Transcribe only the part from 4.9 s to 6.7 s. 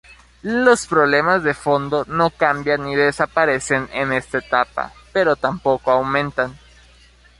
pero tampoco aumentan.